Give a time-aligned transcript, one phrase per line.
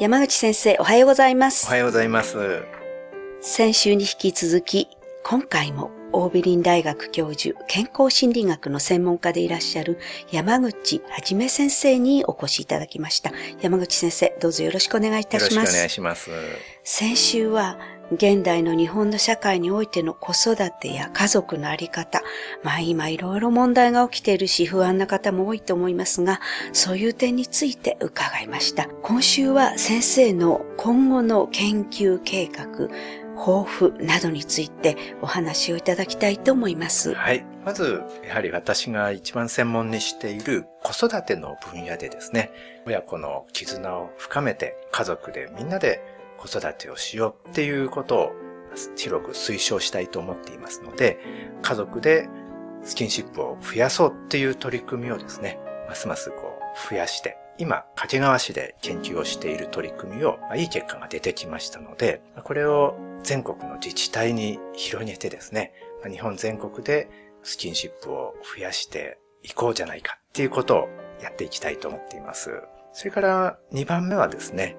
[0.00, 1.66] 山口先生、おはようございます。
[1.68, 2.64] おはようございます。
[3.40, 4.88] 先週に引き続き、
[5.22, 10.00] 今回もオービリン大学教授、健康心理学の専門家でいらっしゃる
[10.32, 13.30] 山口はじめ先生にお越しいただきました。
[13.62, 15.54] 山口先生、どうぞよろしくお願いいたします。
[15.54, 16.30] よろしくお願いします。
[16.82, 17.78] 先週は、
[18.12, 22.22] 現代の日本の社会においての子育てや家族のあり方、
[22.62, 26.40] まあ今いろいろ問題が起きているし不安な方も多いと思いますが、
[26.72, 28.88] そういう点について伺いました。
[29.02, 32.88] 今週は先生の今後の研究計画、
[33.36, 37.14] 抱負などについてお話をいただきたいと思います。
[37.14, 37.44] はい。
[37.64, 42.52] まず、やはり私が一番専門にしている子育ての分野でですね、
[42.86, 46.00] 親子の絆を深めて家族でみんなで
[46.46, 48.32] 子育てをしようっていうことを
[48.96, 51.18] 広く推奨したいと思っていますので、
[51.62, 52.28] 家族で
[52.82, 55.58] スキンシップを増やそうっていう取り組みをですね、
[55.88, 65.72] ますますこう増やして、今、掛川市で研究をしている取り組みを、まあ、いい結果が出てきましたので、これを全国の自治体に広げてですね、
[66.02, 67.08] まあ日本全国で
[67.42, 70.88] スキンシップを増やしていこうじゃないかっていうことを
[71.22, 72.50] やっていきたいと思っています。
[72.92, 74.76] それから2番目はですね、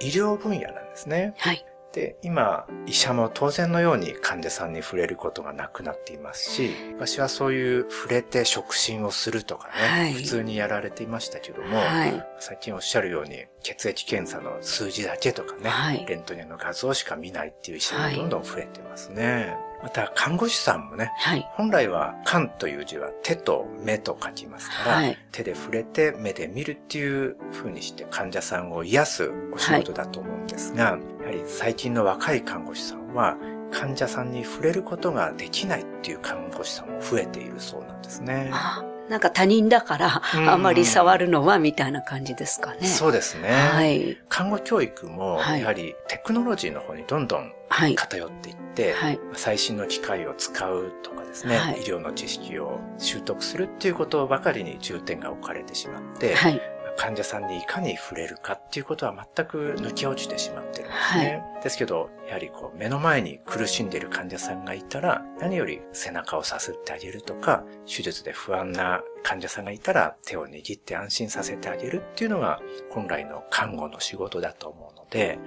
[0.00, 1.34] 医療分野なんですね。
[1.38, 1.64] はい。
[1.92, 12.26] で、今、医者も当然のように患者さんに触れることがなくなっていますし、昔はそういう触れて触診をするとかね、はい普通にやられていましたけども、はい。
[12.40, 19.56] 最近おっしゃるように血液検査の数字だけとかね、はいレントゲンの画像しか見ないっていう医者がはいどんどん増えてますね。
[19.84, 21.46] また看護師さんもね、はい。
[21.52, 30.98] 本来は看という字は手と目と書きますから、はい手で触れて目で見るっていう風にして患者さんを癒すお仕事だと思うんですが、やは
[31.32, 33.36] り最近の若い看護師さんは
[33.72, 38.48] 患者さんに触れることができないっていう看護師さんも増えているそうなんですね。
[38.52, 42.86] あなんか他人だから、うんあまり触るのはみたいな感じですかね。
[42.86, 43.50] そうですね。
[43.50, 44.18] はい。
[44.28, 47.94] 看護教育もはいやはりテクノロジーの方にどんどんはい。
[47.94, 49.20] 偏っていって、はい。
[49.34, 56.60] 最新の機械を使うとかですね、はい医療の知識を習得するっていうことばかりに重点が置かれてしまって、はい。
[56.96, 61.44] 患者さんにいかに触れるかっていうことは全く抜け落ちてしまってるんですね。
[61.62, 72.60] ですけど、やはりこう目の前に苦しんでいる患者さんがいたら、何より背中をさすってあげるとか、手術で不安な患者さんがいたら手を握って安心させてあげるっていうのが
[72.90, 75.38] 本来の看護の仕事だと思うので、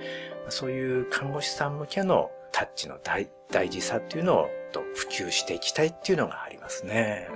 [0.49, 7.27] そういう看護師さん向けのタッチの大大事さっていうのをと普及していきたいっていうのがありますね。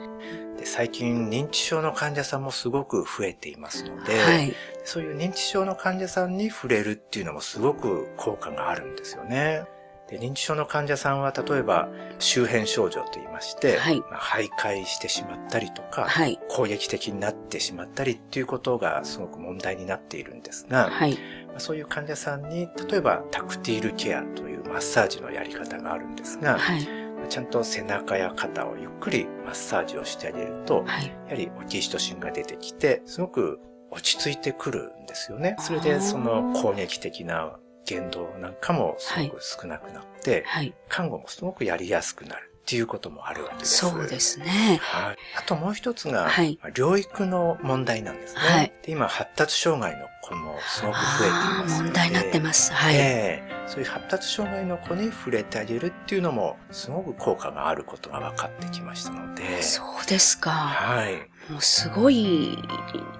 [0.72, 4.54] で最近認知症の患者さんもすごく増えていますので、はい。
[4.86, 9.66] そういう認知症の患者さんに触れるっていうのもすごく効果があるんですよね。
[10.10, 11.88] で認知症の患者さんは例えば
[12.20, 16.40] 周辺症状と言いまして、はいまあ徘徊してしまったりとか、はい。
[16.50, 21.18] 攻撃的になってしまったりっていうことがすごく問題になっているんですが、はい。
[21.48, 27.01] まあそういう患者さんに例えばタクティールケアというマッサージのやり方があるんですが、はい。
[27.32, 31.08] ちゃんと背中や肩をゆっくりマッサージをしてあげると、はい。
[31.08, 33.60] やはりオキシトシンが出てきて、すごく
[33.90, 35.56] 落ち着いてくるんですよね。
[35.60, 40.74] それでその攻撃的な言動なんかもすごく少なくなって、はい。
[40.90, 43.78] 看護もすごくやりやすくなるっていうこともあるわけです。
[43.78, 44.82] そうですね。
[44.82, 45.18] はい。
[45.38, 48.42] あともう一つが、はいまあ療育の問題なんですね。
[48.42, 51.32] はいで今、発達障害の子もすごく増えてい
[51.64, 51.84] ます。
[51.84, 52.74] 問題になってます。
[52.74, 52.96] はい。
[52.96, 59.62] ええそういう発達障害の子に触れてあげるっていうのも、すごく効果があることが分かってきましたので。
[59.62, 60.52] そうですか。
[60.52, 61.16] はい。
[61.50, 62.58] もうすごい、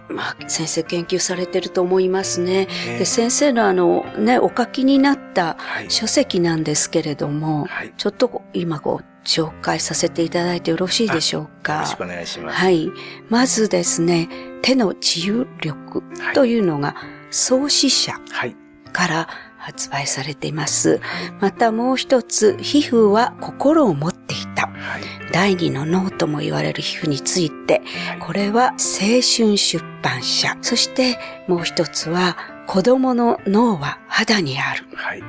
[0.10, 2.68] まあ、先生研究されてると思いますね。
[2.86, 5.90] ええで、先生のあの、ね、お書きになったはい。
[5.90, 7.94] 書籍なんですけれども、はい。
[7.96, 12.58] ちょっと今ご紹介させていただいてよろしいでしょうよかろしくお願いします。
[12.58, 12.90] はい。
[13.30, 14.28] まずですね、
[14.64, 16.94] 手の自由力はいというのが
[17.30, 18.61] 創始者はい。
[18.92, 21.00] から発売されています。
[21.40, 24.68] またもう一つ、皮膚は心を持っていた。
[24.68, 25.04] はい。
[25.32, 28.20] 第二の脳とも言われる皮膚について、はい。
[28.20, 30.58] これは青春出版社。
[30.62, 31.18] そして
[31.48, 34.86] もう一つは、子供の脳は肌にある。
[34.96, 35.24] はい。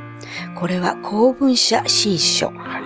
[0.55, 2.49] これは公文社新書。
[2.49, 2.83] はい。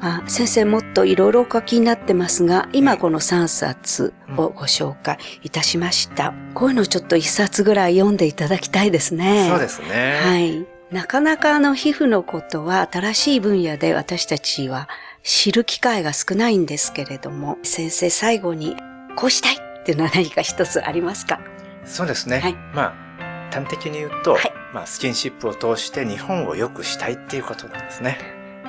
[0.00, 6.32] まあ、先生もっといろいろお書きになってますが、今この3冊をご紹介いたしました。
[6.54, 9.46] こういうのをちょっと1冊ぐらい読んでいただきたいですね。
[9.50, 10.20] そうですね。
[10.24, 10.66] はい。
[10.90, 14.88] なかなかあの皮膚のことは新しい分野で私たちは
[15.22, 18.74] 知る機会が少ないんですけれども、先生最後に
[19.16, 21.40] こうしたいっていうのは何か一つありますか？
[21.84, 22.40] そうですね。
[22.40, 22.94] はいま
[23.50, 28.18] あ、端的に言うと、はいまあ、スキンシップを通して日本を良くしたいっていうことなんですね。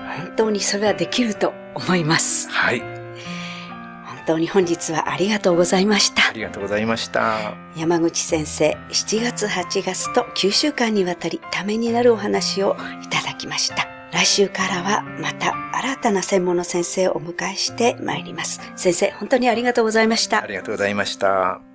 [0.08, 2.50] 本当にそれはできると思います。
[2.50, 2.80] はい。
[2.80, 6.34] 本当に本日はありがとうございましたあ。
[6.34, 7.56] りがとうございました。
[7.76, 13.88] 山口先生、7月8月と9週間にわたりためになるお話をいただきました。
[14.12, 18.62] 来週からはまた新たな専門の先生をお迎えしてまいります。
[18.76, 20.48] 先生、本当にありがとうございましたあ。
[20.48, 21.67] りがとうございました。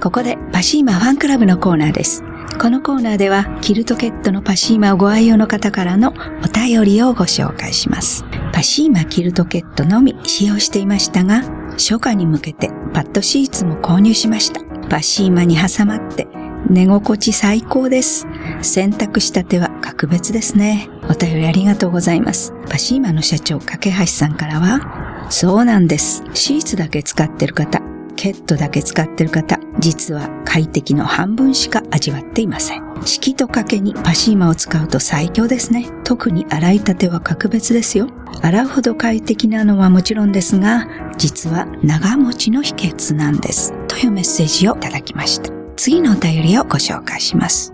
[0.00, 2.24] ここでパシーマファンクラブのコーナーです。
[2.58, 8.24] このコーナーではキルトケットのパシーマをご愛用の方からのお便りをご紹介します。
[8.52, 11.42] パシーマキルトケットのみ使用していましたが、
[11.72, 14.62] 初夏に向けてパッドシーツも購入しました。
[14.88, 16.26] パシーマに挟まって
[16.68, 18.26] 寝心地最高です。
[18.62, 20.88] 洗濯した手は格別ですね。
[21.10, 22.54] お便りありがとうございます。
[22.70, 26.24] パシーマの社長、架橋さんからは、そうなんです。
[26.32, 27.82] シーツだけ使ってる方、
[28.20, 32.82] ケットだけ使ってる方、実は快適の半分しか味わっていません。
[33.02, 35.88] 敷きと掛けにパシーマを使うと最強ですね。
[36.04, 38.08] 特に洗いたては格別ですよ。
[38.42, 40.86] 洗うほど快適なのはもちろんですが、
[41.16, 43.72] 実は長持ちの秘訣なんです。
[43.88, 45.50] というメッセージをいただきました。
[45.76, 47.72] 次のお便りをご紹介します。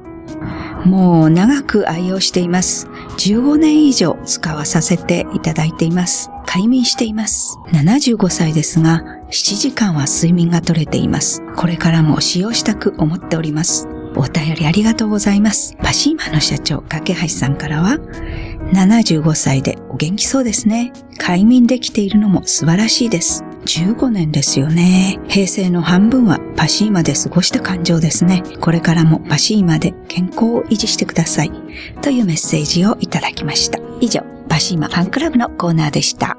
[0.85, 2.87] もう長く愛用しています。
[3.19, 6.31] 15年以上使わさせていただいています。
[6.47, 7.59] 快眠しています。
[7.73, 11.43] 75歳ですが、7時間は睡眠が取れています。
[11.57, 13.89] これからも使用したく思っております。
[14.15, 15.77] お便りありがとうございます。
[15.83, 17.99] パシーマの社長、架橋さんからは、
[18.73, 20.93] 75歳でお元気そうですね。
[21.19, 23.45] 快眠できているのも素晴らしいです。
[23.67, 25.19] 15年ですよね。
[25.29, 28.43] 平成の半分はパシーマで過ごした感情ですね。
[28.61, 31.53] これからもパシーマで健康を維持してください。
[32.01, 33.79] というメッセージをいただきました。
[34.01, 36.39] 以上、パシーマファンクラブのコーナーでした。